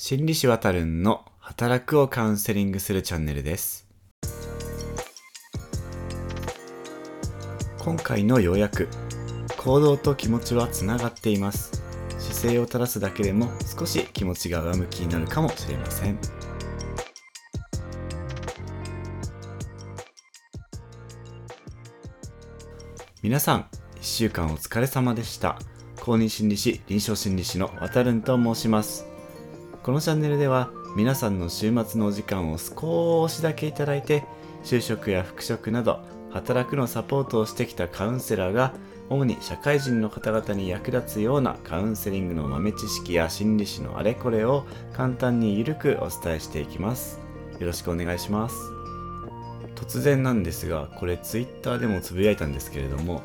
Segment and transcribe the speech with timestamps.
[0.00, 3.88] 心理師わたるんの働くをカウンセリングするチャンネルです。
[7.80, 8.88] 今回の要約
[9.56, 11.82] 行動と気持ちはつながっています。
[12.16, 16.16] 姿勢を正すだけでも少し気持ちが上向きになるかもしれません。
[23.20, 25.58] 皆さん1週間お疲れ様でした。
[26.00, 29.07] 公認心理師臨床心理師のわたるんと申します。
[29.88, 34.22] このチャンネルでは皆さんの週末のお時間を少しだけいただいて
[34.62, 38.74] 就職や復職など働くのサポートをしてきたカウンセラーが
[39.08, 47.18] 主に社会人の方々に役立つようなカウンセリングの豆知識や心理師のあれこれを簡単にゆるくお伝えしていきます。
[47.58, 48.56] よろしくお願いします。
[49.74, 53.22] 突然なんですがこれ Twitter でもつぶやいたんですけれども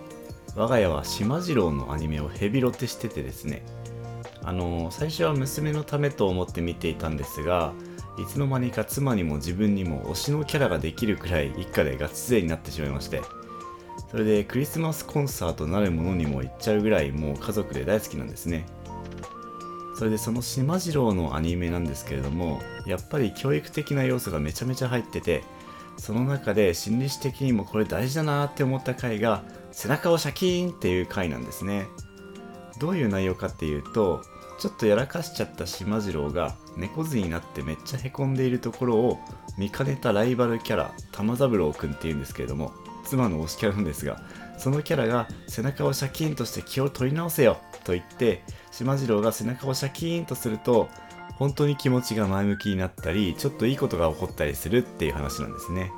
[0.55, 3.66] 我が家は島次郎のアニメをヘビロテしててですね
[4.43, 7.73] あの最初は娘のためと思って見ていたんですが
[8.17, 13.21] いつの間にか妻にも自分にも推しのキャラができるくらい一家でガチ勢になってしまいまして
[14.12, 18.65] それでクリスマスコンサートなるものにも行っちゃうぐらいもう家族で大好きなんですね。
[19.95, 25.43] それでその島次郎のアニメなんですけれどもやっぱり教育的な要素がめちゃめちゃ入ってて
[25.98, 31.85] その中で心理師的にもこれ大事だなって思った回が背中をシャキーンっていう回なんですね。
[32.79, 34.24] どういう内容かっていうと
[34.60, 39.20] ちょっとやらかしちゃった島次郎が猫背になってめっちゃへこんでいるところを
[39.57, 42.71] 見かねたライバルキャラ玉三郎くんっていうんですけれども
[43.04, 44.21] 妻の推しキャラなんですが
[44.57, 50.90] そのキャラが背中をシャキーンとして気を取り直せよと言って島次郎が背中をシャキーンとすると
[51.35, 55.91] 本当に気持ちが前向きになったりちょっといいことが起こったりするっていう話なんですね。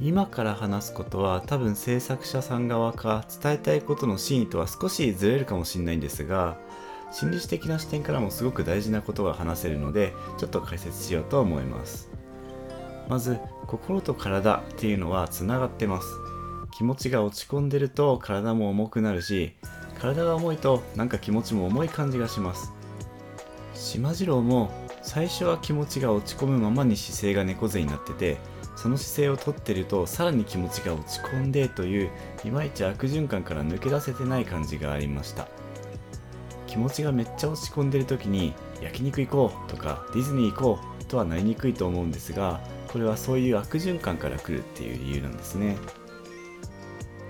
[0.00, 6.56] 今から話すことは多分制作者さん側か伝えたいことの真意とは少しずれるかもしれないんですが
[7.10, 12.10] 心理師的な視点からもすごく大事なことが話せるのでちょっと解説しようと思います。
[13.08, 16.06] まず心と体っていうのはつながってます。
[16.70, 19.54] 気持ちが落ち込んでると体も重くなるし
[19.98, 22.72] 体が重いとなんか気持ちも重い感じがします。
[23.74, 24.70] 島次郎も
[25.02, 28.36] 最初は気持ちが落ち込むままに姿勢が猫背になってて
[28.80, 32.10] その姿勢をとってるとさらに気持ちが落ち込んでという
[32.44, 35.48] いまいち悪循環から抜け出せてない感じがありました。
[36.68, 45.76] 気持ちがめっちゃ落ち込んでる時に焼肉行こうとかディズニー行こうとはなりにくいと思うんですがこれはそういう悪循環から来るっていう理由なんですね。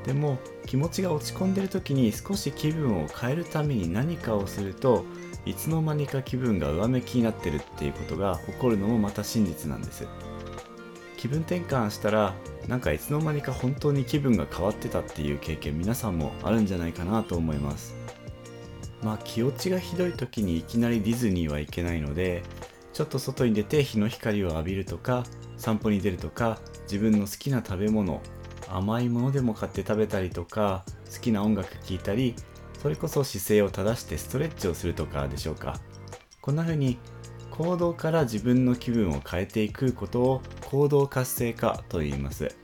[0.05, 5.07] でも気持ちが落ち込んでる時に少し気分を変えるために何かをすると
[5.47, 10.07] いつの間にか気分が上向きになってるっていうことが起こるのもまた真実なんです。
[11.19, 12.35] 気分転換したら
[12.69, 17.97] なんかいつの間にか本当に気分が変わってたっていう経験皆さんもあるんじゃないかなと思います。
[19.03, 22.43] まあ気落ちがひどい時にいきなりディズニーは行けないので
[22.93, 25.25] ちょっと外に出て日の光を浴びるとか
[25.57, 28.21] 散歩に出るとか自分の好きな食べ物
[28.69, 32.35] 甘いものでも買って食べたりとか好きな音楽聴いたり
[32.81, 35.81] それこそ姿勢を正してストレッチをするとかでしょうか。
[36.41, 36.97] こんな風に
[37.59, 42.55] 行動から自分の気分を変えていくことを行動活性化と言います。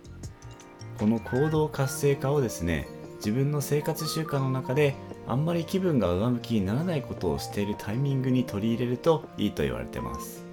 [1.01, 4.95] この行動活性化をですね自分の生活習慣の中で
[5.27, 10.47] あんまり気分が上向きにならないことをしているタイミングに取り入れるといいと言われてます。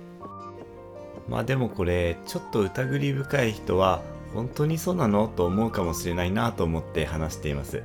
[1.29, 4.01] まあでもこれちょっと疑り深い人は
[4.33, 7.83] 本当にそうなのと思うかもしれないなと思って話しています。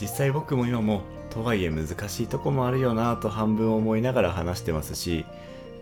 [0.00, 5.24] 実際僕も今もとはいえ難しいとこもあるよなと半分思いながら話してますし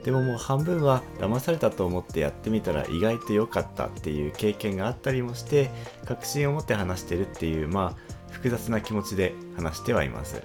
[0.04, 5.70] でももう半分は騙されたと思ってやってみたら意外と良かったっていう経験があったりもして
[6.06, 10.42] 確信を持って話してるっていうまあ複雑な気持ちで話してはいます。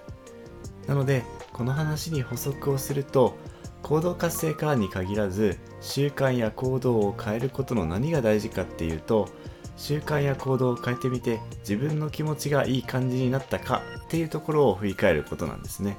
[0.88, 1.24] なので
[1.54, 3.36] この話に補足をすると
[3.82, 9.30] 行動活性化に限らず習慣や行動を変えることの何が大事かっていうと
[9.78, 15.98] 習慣や行動を変えてみて自分の気持ちがいい感じになったかっていうところを振り返ることなんですね。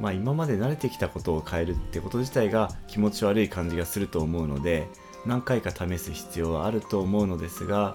[0.00, 4.88] まあ今まで慣れてきたことを変えるってこと自体が気持ち悪い感じがすると思うので
[5.26, 7.94] 何回か試す必要はあると思うのですが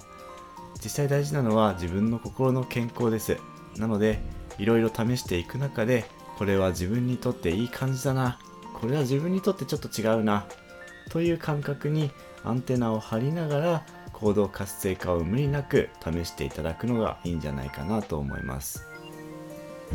[0.82, 3.38] 実際大事なのは自分の心の健康です。
[3.76, 4.20] なので
[4.58, 6.04] いろいろ試していく中で
[6.38, 8.38] これは自分にとっていい感じだな。
[8.74, 10.46] これは自分にとってちょっと違うな。
[11.10, 12.10] という感覚に
[12.44, 18.86] アンテナを張りながら行動活性化を無理なく試していただくのがいいんじゃないかなと思います。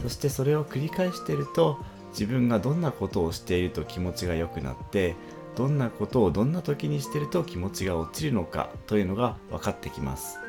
[0.02, 5.16] そしてそれを繰り返していると自分がどんなことをしていると気持ちが良くなって
[5.56, 10.40] どんなことをどんな時にしてると気持ちが落ちるのかというのが分かってきます。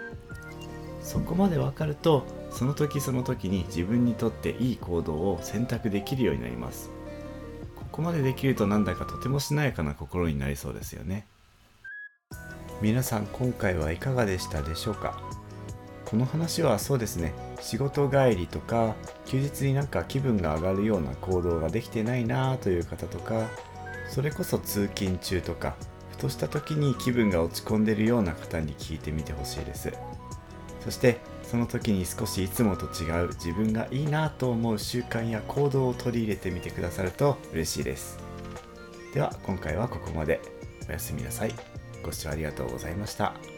[1.02, 6.90] そこまで分かるとその時その時に自分にとっていい行動を選択できるようになります。
[7.90, 11.26] こまでできるとなんだかとてもしなやかな心になりそうですよね。
[12.80, 15.20] 皆さん今回はいかがでしたでしょうか？
[16.06, 17.34] この話はそうですね。
[17.62, 23.48] 仕事帰りとか休日になんか気分が上がるような行動ができてないなという方とか
[24.10, 25.76] それこそ通勤中とか
[26.10, 29.92] ふとした時に気分が落ち込んでるような方に聞いてみてほしいです。
[30.84, 38.18] そしてその時に少しいつもと違う自分がいいなと思う習慣や行動を取り入れてみてくださると嬉しいです。
[39.14, 40.40] では今回はここまで。
[40.88, 41.54] おやすみなさい。
[42.02, 43.51] ご視聴ありがとうございました。